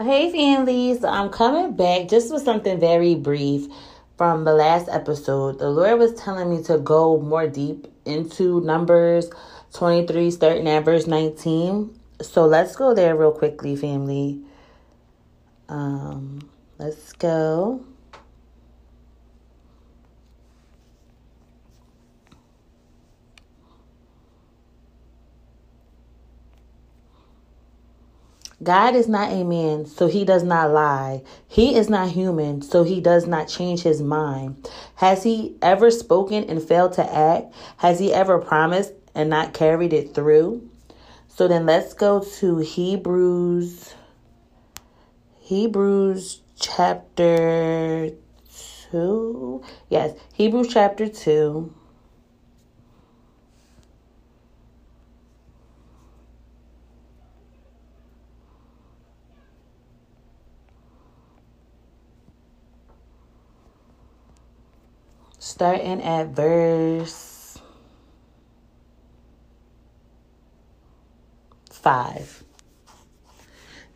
[0.00, 1.04] Hey, families.
[1.04, 3.68] I'm coming back just with something very brief
[4.18, 5.60] from the last episode.
[5.60, 9.30] The Lord was telling me to go more deep into Numbers
[9.72, 11.96] 23, starting at verse 19.
[12.22, 14.40] So let's go there real quickly, family.
[15.68, 17.84] Um, let's go.
[28.64, 31.22] God is not a man, so he does not lie.
[31.46, 34.68] He is not human, so he does not change his mind.
[34.96, 37.54] Has he ever spoken and failed to act?
[37.76, 40.68] Has he ever promised and not carried it through?
[41.28, 43.94] So then let's go to Hebrews
[45.40, 48.10] Hebrews chapter
[48.90, 49.62] 2.
[49.90, 51.74] Yes, Hebrews chapter 2.
[65.44, 67.58] Starting at verse
[71.70, 72.44] 5.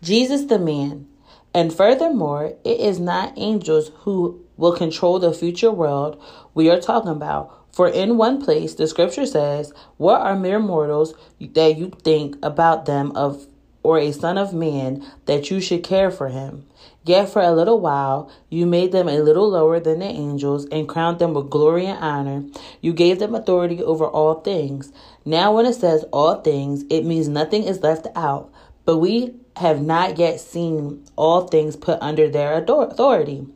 [0.02, 1.08] Jesus the man.
[1.54, 7.10] And furthermore, it is not angels who will control the future world we are talking
[7.10, 7.64] about.
[7.72, 12.84] For in one place, the scripture says, What are mere mortals that you think about
[12.84, 13.46] them of
[13.82, 16.66] or a son of man that you should care for him.
[17.08, 20.86] Yet for a little while you made them a little lower than the angels and
[20.86, 22.44] crowned them with glory and honor.
[22.82, 24.92] You gave them authority over all things.
[25.24, 28.52] Now, when it says all things, it means nothing is left out.
[28.84, 33.46] But we have not yet seen all things put under their authority.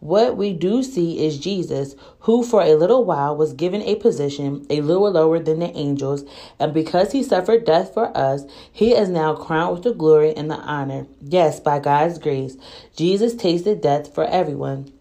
[0.00, 4.64] What we do see is Jesus, who for a little while was given a position
[4.70, 6.24] a little lower than the angels,
[6.60, 10.50] and because he suffered death for us, he is now crowned with the glory and
[10.50, 11.06] the honor.
[11.20, 12.56] Yes, by God's grace,
[12.96, 14.92] Jesus tasted death for everyone.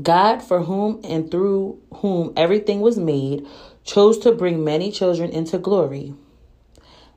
[0.00, 3.46] God, for whom and through whom everything was made,
[3.82, 6.14] chose to bring many children into glory.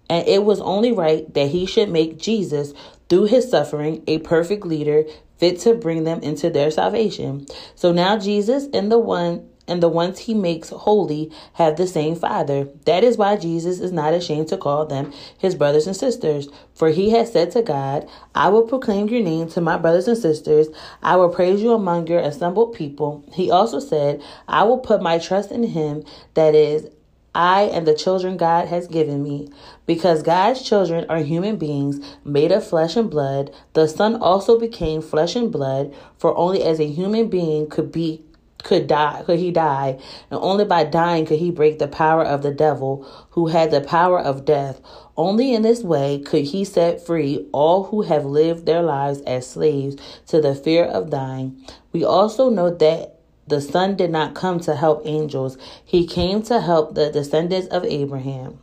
[0.09, 2.73] And it was only right that he should make Jesus,
[3.13, 5.03] through his suffering, a perfect leader
[5.37, 7.45] fit to bring them into their salvation.
[7.75, 12.15] So now Jesus and the one and the ones he makes holy have the same
[12.15, 12.67] Father.
[12.85, 16.49] That is why Jesus is not ashamed to call them his brothers and sisters.
[16.73, 20.17] For he has said to God, I will proclaim your name to my brothers and
[20.17, 20.69] sisters.
[21.03, 23.23] I will praise you among your assembled people.
[23.31, 26.03] He also said, I will put my trust in him.
[26.33, 26.87] That is,
[27.35, 29.49] I and the children God has given me.
[29.85, 35.01] Because God's children are human beings made of flesh and blood, the Son also became
[35.01, 38.23] flesh and blood, for only as a human being could be
[38.63, 39.99] could die could he die,
[40.31, 43.81] and only by dying could he break the power of the devil, who had the
[43.81, 44.79] power of death.
[45.17, 49.47] Only in this way could he set free all who have lived their lives as
[49.47, 51.61] slaves to the fear of dying.
[51.91, 53.12] We also know that
[53.47, 57.83] the Son did not come to help angels, he came to help the descendants of
[57.85, 58.59] Abraham.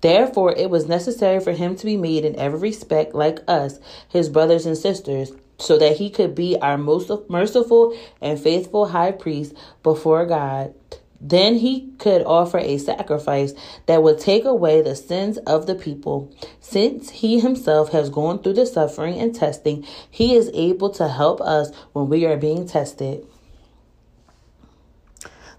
[0.00, 3.78] Therefore, it was necessary for him to be made in every respect like us,
[4.08, 9.12] his brothers and sisters, so that he could be our most merciful and faithful high
[9.12, 10.74] priest before God.
[11.20, 13.54] Then he could offer a sacrifice
[13.86, 16.30] that would take away the sins of the people.
[16.60, 21.40] Since he himself has gone through the suffering and testing, he is able to help
[21.40, 23.26] us when we are being tested.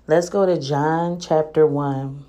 [0.07, 2.25] Let's go to John chapter 1.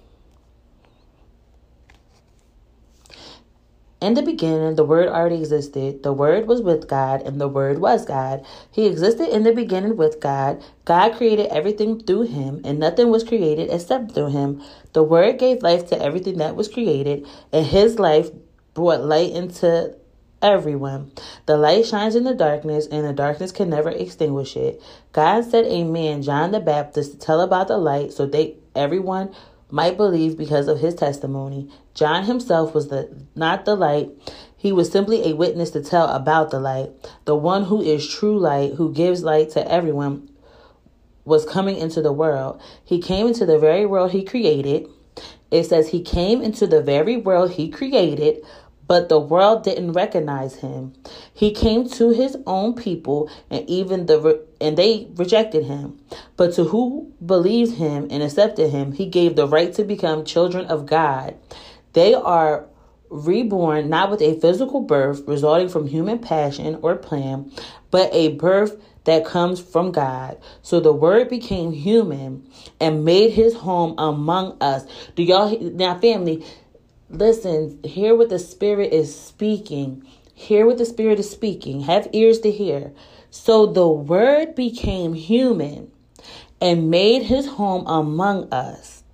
[4.00, 6.02] In the beginning, the Word already existed.
[6.02, 8.46] The Word was with God, and the Word was God.
[8.70, 10.64] He existed in the beginning with God.
[10.86, 14.62] God created everything through Him, and nothing was created except through Him.
[14.94, 18.30] The Word gave life to everything that was created, and His life
[18.72, 19.94] brought light into
[20.42, 21.12] everyone.
[21.46, 24.82] The light shines in the darkness, and the darkness can never extinguish it.
[25.12, 29.34] God sent a man, John the Baptist, to tell about the light so they everyone
[29.70, 31.70] might believe because of his testimony.
[31.94, 34.10] John himself was the not the light.
[34.56, 36.90] He was simply a witness to tell about the light.
[37.24, 40.30] The one who is true light, who gives light to everyone,
[41.24, 42.60] was coming into the world.
[42.84, 44.88] He came into the very world he created.
[45.50, 48.38] It says he came into the very world he created,
[48.88, 50.94] but the world didn't recognize him.
[51.32, 55.98] He came to his own people and even the and they rejected him.
[56.36, 60.66] But to who believed him and accepted him, he gave the right to become children
[60.66, 61.36] of God.
[61.92, 62.66] They are
[63.10, 67.52] reborn not with a physical birth resulting from human passion or plan,
[67.90, 70.36] but a birth that comes from God.
[70.62, 72.44] So the word became human
[72.80, 74.84] and made his home among us.
[75.14, 76.44] Do y'all now family
[77.08, 80.06] Listen, hear what the Spirit is speaking.
[80.34, 81.82] Hear what the Spirit is speaking.
[81.82, 82.92] Have ears to hear.
[83.30, 85.90] So the Word became human
[86.60, 89.04] and made his home among us.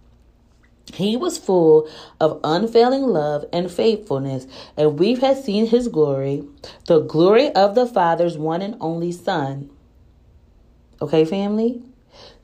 [0.94, 1.89] He was full
[2.21, 4.47] of unfailing love and faithfulness,
[4.77, 6.45] and we have seen his glory,
[6.87, 9.71] the glory of the Father's one and only Son.
[11.00, 11.83] Okay, family?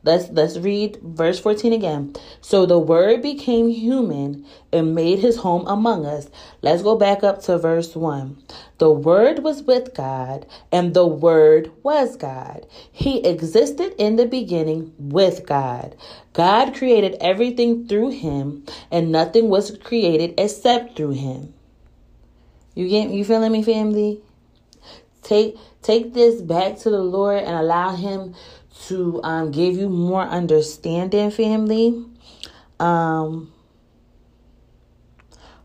[0.09, 2.15] Let's let's read verse 14 again.
[2.41, 6.31] So the word became human and made his home among us.
[6.63, 8.43] Let's go back up to verse 1.
[8.79, 12.67] The word was with God and the word was God.
[12.91, 15.95] He existed in the beginning with God.
[16.33, 21.53] God created everything through him and nothing was created except through him.
[22.75, 24.23] You get you feeling me family?
[25.23, 28.35] Take take this back to the Lord and allow him
[28.87, 32.05] to um, give you more understanding, family.
[32.79, 33.53] Um,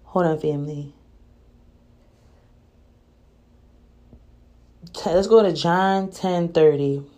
[0.04, 0.94] hold on, family.
[5.06, 7.12] Let's go to John 10 30.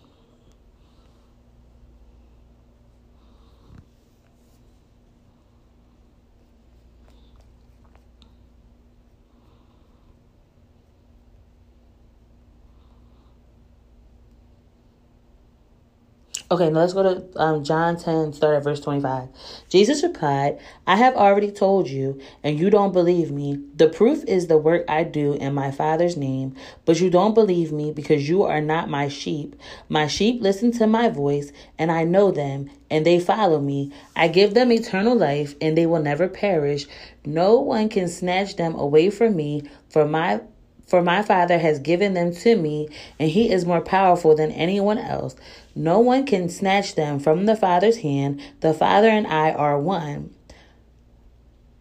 [16.48, 19.28] Okay, now let's go to um, John 10, start at verse 25.
[19.68, 23.60] Jesus replied, I have already told you, and you don't believe me.
[23.74, 26.54] The proof is the work I do in my Father's name,
[26.84, 29.56] but you don't believe me because you are not my sheep.
[29.88, 31.50] My sheep listen to my voice,
[31.80, 33.92] and I know them, and they follow me.
[34.14, 36.86] I give them eternal life, and they will never perish.
[37.24, 40.42] No one can snatch them away from me, for my
[40.86, 42.88] for my Father has given them to me,
[43.18, 45.34] and he is more powerful than anyone else.
[45.74, 48.40] No one can snatch them from the Father's hand.
[48.60, 50.34] The Father and I are one.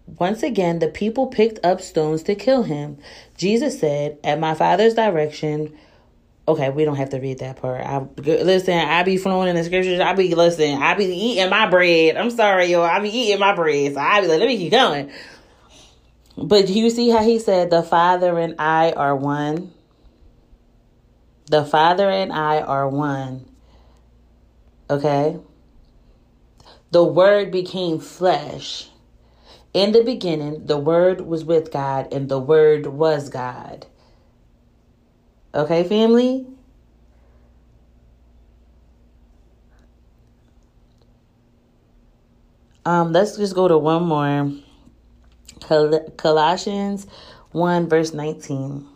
[0.07, 2.97] Once again, the people picked up stones to kill him.
[3.37, 5.75] Jesus said, At my Father's direction,
[6.47, 7.81] Okay, we don't have to read that part.
[7.81, 8.77] I listen.
[8.77, 9.99] I be flowing in the scriptures.
[9.99, 10.79] I be listen.
[10.79, 12.17] I be eating my bread.
[12.17, 12.83] I'm sorry, yo.
[12.83, 13.95] I be eating my bread.
[13.95, 15.11] So I be like, let me keep going.
[16.37, 19.71] But you see how he said, "The Father and I are one."
[21.47, 23.45] The Father and I are one.
[24.89, 25.39] Okay?
[26.91, 28.89] The Word became flesh.
[29.73, 33.85] In the beginning, the Word was with God, and the Word was God.
[35.53, 36.47] Okay, family?
[42.85, 44.51] Um, let's just go to one more.
[45.61, 47.07] Col- Colossians
[47.51, 48.87] 1, verse 19.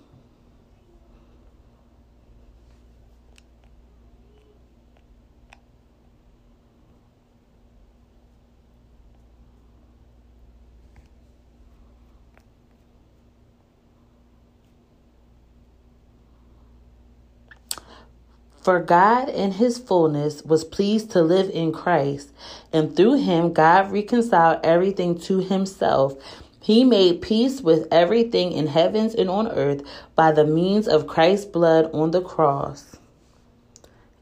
[18.62, 22.30] For God in his fullness was pleased to live in Christ,
[22.74, 26.14] and through him God reconciled everything to himself.
[26.62, 29.82] He made peace with everything in heavens and on earth
[30.16, 33.00] by the means of Christ's blood on the cross.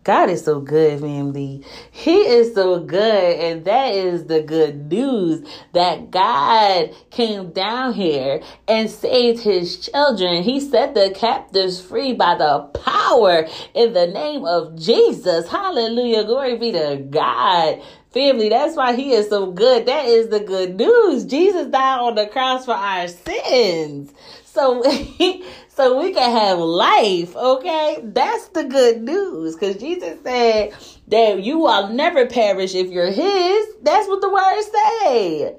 [0.08, 1.66] God is so good, family.
[1.92, 3.40] He is so good.
[3.42, 10.44] And that is the good news that God came down here and saved his children.
[10.44, 15.50] He set the captives free by the power in the name of Jesus.
[15.50, 16.24] Hallelujah.
[16.24, 17.82] Glory be to God.
[18.18, 19.86] Family, that's why he is so good.
[19.86, 21.24] That is the good news.
[21.24, 24.12] Jesus died on the cross for our sins.
[24.44, 24.82] So
[25.70, 28.00] so we can have life, okay?
[28.02, 30.74] That's the good news cuz Jesus said
[31.10, 33.68] that you will never perish if you're his.
[33.84, 35.56] That's what the word say.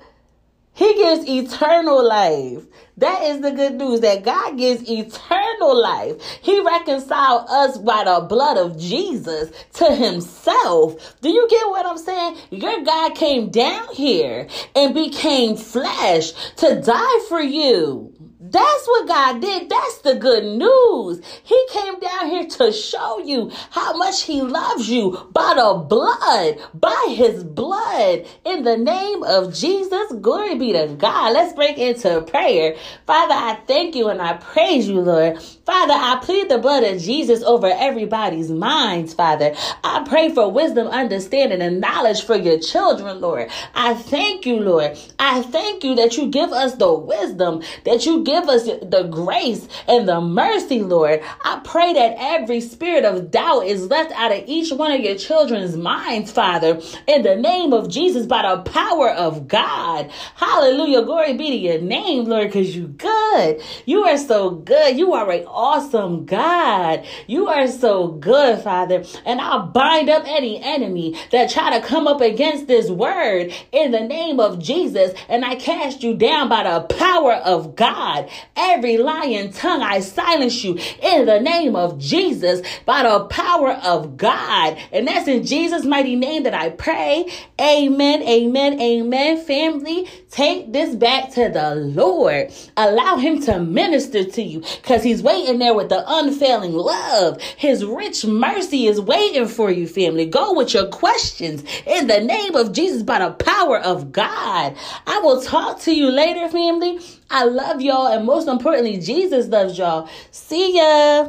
[0.79, 2.63] He gives eternal life.
[2.99, 6.23] That is the good news that God gives eternal life.
[6.41, 11.21] He reconciled us by the blood of Jesus to himself.
[11.21, 12.37] Do you get what I'm saying?
[12.51, 18.15] Your God came down here and became flesh to die for you.
[18.41, 19.69] That's what God did.
[19.69, 21.21] That's the good news.
[21.43, 26.59] He came down here to show you how much He loves you by the blood,
[26.73, 28.25] by His blood.
[28.45, 31.33] In the name of Jesus, glory be to God.
[31.33, 32.77] Let's break into prayer.
[33.07, 35.43] Father, I thank you and I praise you, Lord.
[35.43, 39.55] Father, I plead the blood of Jesus over everybody's minds, Father.
[39.83, 43.51] I pray for wisdom, understanding, and knowledge for your children, Lord.
[43.75, 44.97] I thank you, Lord.
[45.19, 49.67] I thank you that you give us the wisdom, that you give us the grace
[49.87, 51.23] and the mercy, Lord.
[51.45, 55.17] I pray that every spirit of doubt is left out of each one of your
[55.17, 60.11] children's minds, Father, in the name of Jesus, by the power of God.
[60.35, 61.05] Hallelujah.
[61.05, 63.63] Glory be to your name, Lord, because you good.
[63.87, 64.99] You are so good.
[64.99, 67.07] You are an awesome God.
[67.27, 69.05] You are so good, Father.
[69.25, 73.91] And I'll bind up any enemy that try to come up against this word in
[73.91, 75.13] the name of Jesus.
[75.31, 77.75] And I cast you down by the power of
[78.19, 78.31] God.
[78.57, 84.17] Every lying tongue, I silence you in the name of Jesus by the power of
[84.17, 84.77] God.
[84.93, 87.31] And that's in Jesus' mighty name that I pray.
[87.61, 89.45] Amen, amen, amen.
[89.45, 92.53] Family, take this back to the Lord.
[92.77, 97.41] Allow Him to minister to you because He's waiting there with the unfailing love.
[97.41, 100.27] His rich mercy is waiting for you, family.
[100.27, 104.77] Go with your questions in the name of Jesus by the power of God.
[105.07, 106.99] I will talk to you later, family.
[107.31, 110.09] I love y'all, and most importantly, Jesus loves y'all.
[110.31, 111.29] See ya.